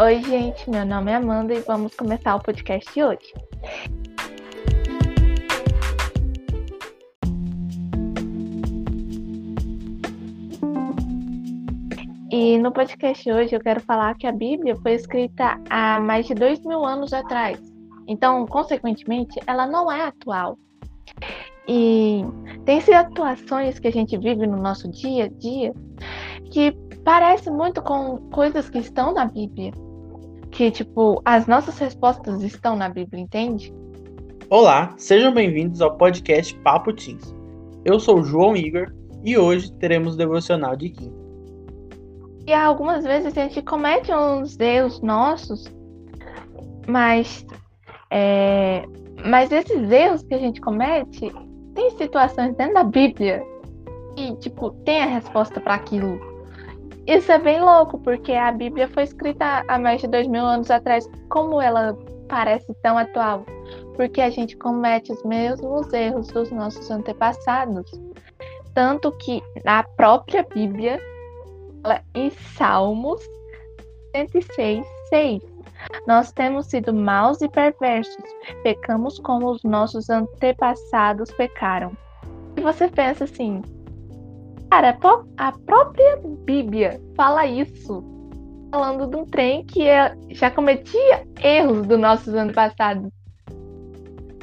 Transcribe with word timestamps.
Oi, 0.00 0.22
gente, 0.22 0.70
meu 0.70 0.86
nome 0.86 1.10
é 1.10 1.16
Amanda 1.16 1.52
e 1.52 1.58
vamos 1.58 1.92
começar 1.96 2.36
o 2.36 2.40
podcast 2.40 2.88
de 2.94 3.02
hoje. 3.02 3.34
E 12.30 12.58
no 12.58 12.70
podcast 12.70 13.24
de 13.24 13.32
hoje 13.32 13.56
eu 13.56 13.60
quero 13.60 13.80
falar 13.80 14.14
que 14.16 14.28
a 14.28 14.30
Bíblia 14.30 14.76
foi 14.76 14.92
escrita 14.92 15.60
há 15.68 15.98
mais 15.98 16.28
de 16.28 16.34
dois 16.34 16.64
mil 16.64 16.84
anos 16.84 17.12
atrás. 17.12 17.60
Então, 18.06 18.46
consequentemente, 18.46 19.40
ela 19.48 19.66
não 19.66 19.90
é 19.90 20.02
atual. 20.02 20.56
E 21.66 22.22
tem 22.64 22.80
situações 22.80 23.80
que 23.80 23.88
a 23.88 23.92
gente 23.92 24.16
vive 24.16 24.46
no 24.46 24.58
nosso 24.58 24.88
dia 24.92 25.24
a 25.24 25.28
dia 25.28 25.74
que 26.52 26.70
parece 27.04 27.50
muito 27.50 27.82
com 27.82 28.18
coisas 28.30 28.70
que 28.70 28.78
estão 28.78 29.12
na 29.12 29.24
Bíblia. 29.24 29.72
Que, 30.58 30.72
tipo, 30.72 31.22
as 31.24 31.46
nossas 31.46 31.78
respostas 31.78 32.42
estão 32.42 32.74
na 32.74 32.88
Bíblia, 32.88 33.22
entende? 33.22 33.72
Olá, 34.50 34.92
sejam 34.96 35.32
bem-vindos 35.32 35.80
ao 35.80 35.96
podcast 35.96 36.52
Papo 36.64 36.92
Teens. 36.92 37.32
Eu 37.84 38.00
sou 38.00 38.18
o 38.18 38.24
João 38.24 38.56
Igor 38.56 38.92
e 39.22 39.38
hoje 39.38 39.72
teremos 39.74 40.14
o 40.14 40.18
devocional 40.18 40.74
de 40.74 40.88
quinta. 40.88 41.16
E 42.44 42.52
algumas 42.52 43.04
vezes 43.04 43.26
a 43.26 43.30
gente 43.40 43.62
comete 43.62 44.12
uns 44.12 44.58
erros 44.58 45.00
nossos, 45.00 45.72
mas, 46.88 47.46
é, 48.10 48.84
mas 49.24 49.52
esses 49.52 49.88
erros 49.88 50.24
que 50.24 50.34
a 50.34 50.38
gente 50.38 50.60
comete 50.60 51.32
tem 51.72 51.90
situações 51.90 52.56
dentro 52.56 52.74
da 52.74 52.82
Bíblia 52.82 53.44
e, 54.16 54.34
tipo, 54.38 54.72
tem 54.84 55.02
a 55.02 55.06
resposta 55.06 55.60
para 55.60 55.74
aquilo. 55.74 56.18
Isso 57.08 57.32
é 57.32 57.38
bem 57.38 57.58
louco, 57.58 57.98
porque 58.00 58.34
a 58.34 58.52
Bíblia 58.52 58.86
foi 58.86 59.04
escrita 59.04 59.64
há 59.66 59.78
mais 59.78 60.02
de 60.02 60.06
dois 60.06 60.28
mil 60.28 60.44
anos 60.44 60.70
atrás. 60.70 61.08
Como 61.30 61.58
ela 61.58 61.96
parece 62.28 62.70
tão 62.82 62.98
atual? 62.98 63.46
Porque 63.96 64.20
a 64.20 64.28
gente 64.28 64.54
comete 64.58 65.10
os 65.10 65.24
mesmos 65.24 65.90
erros 65.94 66.28
dos 66.28 66.50
nossos 66.50 66.90
antepassados. 66.90 67.90
Tanto 68.74 69.10
que 69.12 69.42
na 69.64 69.82
própria 69.82 70.46
Bíblia, 70.54 71.00
em 72.14 72.28
Salmos 72.28 73.22
106, 74.14 74.86
6, 75.08 75.42
nós 76.06 76.30
temos 76.32 76.66
sido 76.66 76.92
maus 76.92 77.40
e 77.40 77.48
perversos, 77.48 78.22
pecamos 78.62 79.18
como 79.18 79.50
os 79.50 79.62
nossos 79.62 80.10
antepassados 80.10 81.30
pecaram. 81.30 81.90
E 82.54 82.60
você 82.60 82.86
pensa 82.86 83.24
assim, 83.24 83.62
Cara, 84.70 84.98
a 85.38 85.52
própria 85.52 86.20
Bíblia 86.44 87.00
fala 87.16 87.46
isso. 87.46 88.04
Falando 88.70 89.06
de 89.06 89.16
um 89.16 89.24
trem 89.24 89.64
que 89.64 89.88
é, 89.88 90.14
já 90.30 90.50
cometia 90.50 91.26
erros 91.42 91.86
dos 91.86 91.98
nossos 91.98 92.34
anos 92.34 92.54
passados. 92.54 93.10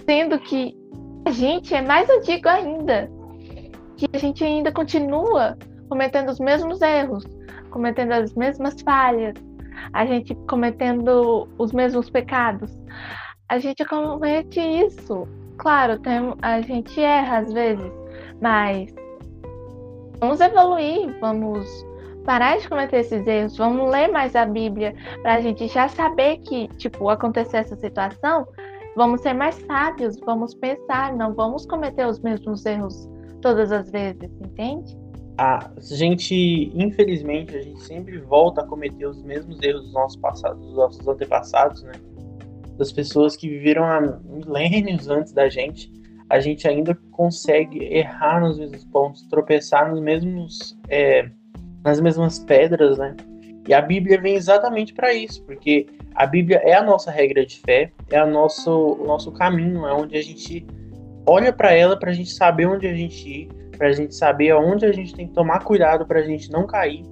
Sendo 0.03 0.39
que 0.39 0.75
a 1.25 1.31
gente 1.31 1.75
é 1.75 1.81
mais 1.81 2.09
antigo 2.09 2.49
ainda. 2.49 3.09
Que 3.97 4.07
a 4.13 4.17
gente 4.17 4.43
ainda 4.43 4.71
continua 4.71 5.55
cometendo 5.89 6.29
os 6.29 6.39
mesmos 6.39 6.81
erros, 6.81 7.23
cometendo 7.69 8.13
as 8.13 8.33
mesmas 8.33 8.81
falhas, 8.81 9.35
a 9.93 10.05
gente 10.05 10.33
cometendo 10.47 11.47
os 11.57 11.71
mesmos 11.71 12.09
pecados. 12.09 12.71
A 13.47 13.59
gente 13.59 13.85
comete 13.85 14.59
isso. 14.59 15.27
Claro, 15.57 15.99
tem, 15.99 16.33
a 16.41 16.61
gente 16.61 16.99
erra 16.99 17.37
às 17.37 17.53
vezes, 17.53 17.91
mas 18.41 18.93
Vamos 20.19 20.39
evoluir, 20.39 21.15
vamos 21.19 21.85
parar 22.23 22.57
de 22.57 22.67
cometer 22.67 23.01
esses 23.01 23.25
erros, 23.27 23.57
vamos 23.57 23.91
ler 23.91 24.11
mais 24.11 24.35
a 24.35 24.45
Bíblia 24.45 24.95
para 25.21 25.35
a 25.35 25.41
gente 25.41 25.67
já 25.67 25.87
saber 25.87 26.37
que, 26.39 26.67
tipo, 26.77 27.09
acontecer 27.09 27.57
essa 27.57 27.75
situação, 27.75 28.47
vamos 28.95 29.21
ser 29.21 29.33
mais 29.33 29.55
sábios, 29.67 30.17
vamos 30.25 30.55
pensar, 30.55 31.15
não 31.15 31.33
vamos 31.33 31.65
cometer 31.65 32.07
os 32.07 32.19
mesmos 32.19 32.65
erros 32.65 33.07
todas 33.41 33.71
as 33.71 33.91
vezes, 33.91 34.31
entende? 34.41 34.97
A 35.37 35.69
gente, 35.81 36.71
infelizmente, 36.73 37.55
a 37.55 37.61
gente 37.61 37.81
sempre 37.83 38.17
volta 38.19 38.61
a 38.61 38.65
cometer 38.65 39.05
os 39.05 39.21
mesmos 39.21 39.61
erros 39.61 39.83
dos 39.83 39.93
nossos 39.93 40.17
passados, 40.17 40.65
dos 40.65 40.75
nossos 40.75 41.07
antepassados, 41.07 41.83
né? 41.83 41.91
Das 42.77 42.91
pessoas 42.91 43.35
que 43.35 43.47
viveram 43.47 43.83
há 43.83 44.01
milênios 44.23 45.09
antes 45.09 45.33
da 45.33 45.49
gente 45.49 45.91
a 46.29 46.39
gente 46.39 46.67
ainda 46.67 46.97
consegue 47.11 47.83
errar 47.83 48.41
nos 48.41 48.57
mesmos 48.57 48.83
pontos, 48.85 49.23
tropeçar 49.27 49.89
nos 49.89 49.99
mesmos, 49.99 50.77
é, 50.89 51.29
nas 51.83 52.01
mesmas 52.01 52.39
pedras, 52.39 52.97
né? 52.97 53.15
E 53.67 53.73
a 53.73 53.81
Bíblia 53.81 54.19
vem 54.19 54.35
exatamente 54.35 54.93
para 54.93 55.13
isso, 55.13 55.43
porque 55.43 55.87
a 56.13 56.25
Bíblia 56.25 56.61
é 56.63 56.73
a 56.73 56.83
nossa 56.83 57.11
regra 57.11 57.45
de 57.45 57.59
fé, 57.59 57.91
é 58.11 58.17
a 58.17 58.25
nosso, 58.25 58.71
o 58.71 59.05
nosso 59.05 59.31
caminho, 59.31 59.85
é 59.85 59.93
onde 59.93 60.17
a 60.17 60.21
gente 60.21 60.65
olha 61.27 61.51
para 61.51 61.73
ela 61.73 61.97
para 61.97 62.11
a 62.11 62.13
gente 62.13 62.31
saber 62.31 62.67
onde 62.67 62.87
a 62.87 62.93
gente 62.93 63.27
ir, 63.27 63.47
para 63.77 63.87
a 63.87 63.91
gente 63.91 64.15
saber 64.15 64.51
aonde 64.51 64.85
a 64.85 64.91
gente 64.91 65.13
tem 65.15 65.27
que 65.27 65.33
tomar 65.33 65.63
cuidado 65.63 66.05
para 66.05 66.19
a 66.19 66.23
gente 66.23 66.51
não 66.51 66.67
cair. 66.67 67.03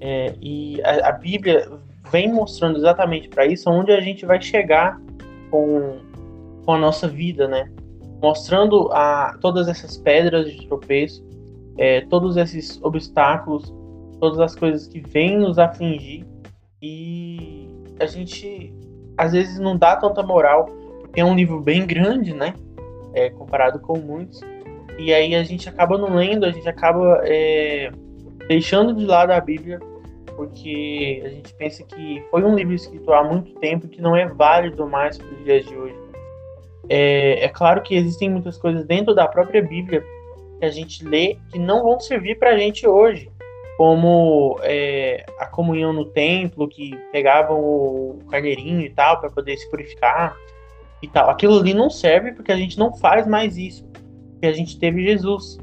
É, 0.00 0.34
e 0.40 0.80
a, 0.82 1.08
a, 1.08 1.12
Bíblia 1.12 1.68
vem 2.10 2.32
mostrando 2.32 2.78
exatamente 2.78 3.28
para 3.28 3.46
isso, 3.46 3.70
onde 3.70 3.92
a 3.92 4.00
gente 4.00 4.24
vai 4.24 4.40
chegar 4.40 5.00
com, 5.50 5.98
com 6.64 6.72
a 6.72 6.78
nossa 6.78 7.08
vida, 7.08 7.48
né? 7.48 7.68
Mostrando 8.22 8.90
a, 8.92 9.36
todas 9.40 9.68
essas 9.68 9.96
pedras 9.96 10.50
de 10.50 10.66
tropeço, 10.66 11.24
é, 11.76 12.02
todos 12.02 12.36
esses 12.36 12.80
obstáculos, 12.82 13.72
todas 14.20 14.40
as 14.40 14.54
coisas 14.54 14.86
que 14.86 15.00
vêm 15.00 15.38
nos 15.38 15.58
afligir 15.58 16.24
e 16.80 17.68
a 17.98 18.06
gente 18.06 18.72
às 19.16 19.32
vezes 19.32 19.58
não 19.58 19.76
dá 19.76 19.96
tanta 19.96 20.22
moral 20.22 20.66
porque 21.00 21.20
é 21.20 21.24
um 21.24 21.34
livro 21.34 21.60
bem 21.60 21.86
grande, 21.86 22.34
né? 22.34 22.54
É, 23.12 23.30
comparado 23.30 23.78
com 23.78 23.98
muitos 23.98 24.40
e 24.98 25.12
aí 25.12 25.34
a 25.34 25.42
gente 25.42 25.68
acaba 25.68 25.98
não 25.98 26.14
lendo, 26.14 26.44
a 26.44 26.50
gente 26.50 26.68
acaba 26.68 27.20
é, 27.24 27.90
deixando 28.48 28.94
de 28.94 29.04
lado 29.04 29.30
a 29.30 29.40
Bíblia 29.40 29.80
porque 30.36 31.22
a 31.24 31.28
gente 31.28 31.54
pensa 31.54 31.84
que 31.84 32.22
foi 32.30 32.42
um 32.42 32.54
livro 32.54 32.74
escrito 32.74 33.12
há 33.12 33.22
muito 33.22 33.54
tempo 33.60 33.88
que 33.88 34.00
não 34.00 34.16
é 34.16 34.26
válido 34.26 34.86
mais 34.88 35.16
para 35.16 35.28
os 35.28 35.44
dias 35.44 35.64
de 35.64 35.76
hoje. 35.76 36.03
É, 36.88 37.44
é 37.44 37.48
claro 37.48 37.82
que 37.82 37.94
existem 37.94 38.30
muitas 38.30 38.58
coisas 38.58 38.84
dentro 38.84 39.14
da 39.14 39.26
própria 39.26 39.62
Bíblia 39.62 40.04
que 40.58 40.64
a 40.64 40.70
gente 40.70 41.04
lê 41.04 41.38
que 41.50 41.58
não 41.58 41.82
vão 41.82 41.98
servir 41.98 42.38
para 42.38 42.50
a 42.50 42.58
gente 42.58 42.86
hoje, 42.86 43.30
como 43.76 44.58
é, 44.62 45.24
a 45.38 45.46
comunhão 45.46 45.92
no 45.92 46.04
templo, 46.06 46.68
que 46.68 46.96
pegavam 47.10 47.58
o 47.58 48.18
carneirinho 48.30 48.82
e 48.82 48.90
tal 48.90 49.20
para 49.20 49.30
poder 49.30 49.56
se 49.56 49.68
purificar 49.70 50.36
e 51.02 51.08
tal. 51.08 51.30
Aquilo 51.30 51.58
ali 51.58 51.74
não 51.74 51.90
serve 51.90 52.32
porque 52.32 52.52
a 52.52 52.56
gente 52.56 52.78
não 52.78 52.94
faz 52.94 53.26
mais 53.26 53.56
isso, 53.56 53.84
porque 54.32 54.46
a 54.46 54.52
gente 54.52 54.78
teve 54.78 55.02
Jesus. 55.02 55.58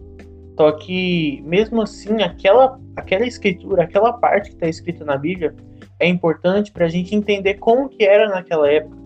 Só 0.59 0.71
que 0.73 1.41
mesmo 1.45 1.81
assim, 1.81 2.21
aquela, 2.21 2.79
aquela 2.95 3.25
escritura, 3.25 3.83
aquela 3.83 4.13
parte 4.13 4.49
que 4.49 4.55
está 4.55 4.67
escrita 4.67 5.05
na 5.05 5.17
Bíblia 5.17 5.55
é 5.99 6.07
importante 6.07 6.71
para 6.71 6.85
a 6.85 6.89
gente 6.89 7.15
entender 7.15 7.55
como 7.55 7.87
que 7.87 8.03
era 8.03 8.27
naquela 8.27 8.69
época 8.69 9.00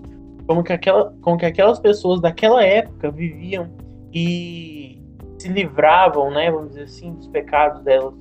como 0.47 0.63
que, 0.63 0.73
aquela, 0.73 1.13
como 1.21 1.37
que 1.37 1.45
aquelas 1.45 1.79
pessoas 1.79 2.21
daquela 2.21 2.63
época 2.63 3.09
viviam 3.09 3.69
e 4.13 5.01
se 5.39 5.49
livravam, 5.49 6.31
né, 6.31 6.51
vamos 6.51 6.69
dizer 6.69 6.83
assim, 6.83 7.13
dos 7.13 7.27
pecados 7.27 7.83
delas. 7.83 8.13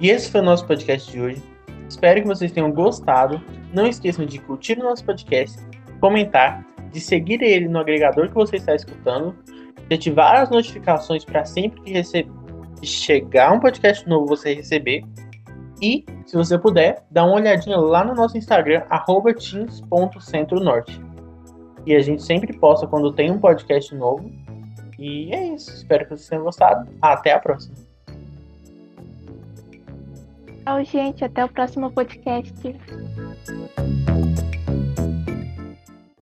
E 0.00 0.08
esse 0.08 0.30
foi 0.30 0.40
o 0.40 0.44
nosso 0.44 0.66
podcast 0.66 1.10
de 1.10 1.20
hoje. 1.20 1.42
Espero 1.88 2.22
que 2.22 2.26
vocês 2.26 2.50
tenham 2.50 2.72
gostado. 2.72 3.40
Não 3.72 3.86
esqueçam 3.86 4.24
de 4.24 4.38
curtir 4.38 4.78
o 4.78 4.82
nosso 4.82 5.04
podcast, 5.04 5.58
comentar, 6.00 6.66
de 6.90 7.00
seguir 7.00 7.42
ele 7.42 7.68
no 7.68 7.78
agregador 7.78 8.28
que 8.28 8.34
você 8.34 8.56
está 8.56 8.74
escutando, 8.74 9.36
de 9.88 9.94
ativar 9.94 10.40
as 10.40 10.50
notificações 10.50 11.24
para 11.24 11.44
sempre 11.44 11.82
que 11.82 11.92
receber 11.92 12.39
chegar 12.82 13.52
um 13.52 13.60
podcast 13.60 14.08
novo 14.08 14.26
você 14.26 14.54
receber. 14.54 15.04
E, 15.80 16.04
se 16.26 16.36
você 16.36 16.58
puder, 16.58 17.02
dá 17.10 17.24
uma 17.24 17.36
olhadinha 17.36 17.76
lá 17.78 18.04
no 18.04 18.14
nosso 18.14 18.36
Instagram, 18.36 18.82
teams.centronorte. 19.38 21.00
E 21.86 21.94
a 21.94 22.00
gente 22.00 22.22
sempre 22.22 22.52
posta 22.52 22.86
quando 22.86 23.12
tem 23.12 23.30
um 23.30 23.38
podcast 23.38 23.94
novo. 23.94 24.30
E 24.98 25.32
é 25.34 25.54
isso. 25.54 25.72
Espero 25.72 26.04
que 26.04 26.10
vocês 26.10 26.28
tenham 26.28 26.44
gostado. 26.44 26.86
Até 27.00 27.32
a 27.32 27.38
próxima. 27.38 27.74
Tchau, 30.64 30.84
gente. 30.84 31.24
Até 31.24 31.44
o 31.44 31.48
próximo 31.48 31.90
podcast. 31.90 32.52